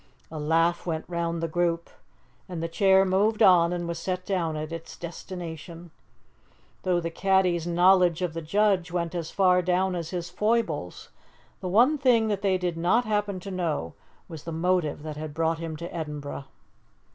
A 0.31 0.39
laugh 0.39 0.87
went 0.87 1.05
round 1.07 1.43
the 1.43 1.47
group, 1.47 1.87
and 2.49 2.63
the 2.63 2.67
chair 2.67 3.05
moved 3.05 3.43
on 3.43 3.71
and 3.71 3.87
was 3.87 3.99
set 3.99 4.25
down 4.25 4.57
at 4.57 4.71
its 4.71 4.97
destination. 4.97 5.91
Though 6.81 6.99
the 6.99 7.11
caddies' 7.11 7.67
knowledge 7.67 8.23
of 8.23 8.33
the 8.33 8.41
judge 8.41 8.91
went 8.91 9.13
as 9.13 9.29
far 9.29 9.61
down 9.61 9.95
as 9.95 10.09
his 10.09 10.27
foibles, 10.31 11.09
the 11.59 11.69
one 11.69 11.99
thing 11.99 12.29
that 12.29 12.41
they 12.41 12.57
did 12.57 12.77
not 12.77 13.05
happen 13.05 13.39
to 13.41 13.51
know 13.51 13.93
was 14.27 14.43
the 14.43 14.51
motive 14.51 15.03
that 15.03 15.17
had 15.17 15.35
brought 15.35 15.59
him 15.59 15.77
to 15.77 15.95
Edinburgh. 15.95 16.45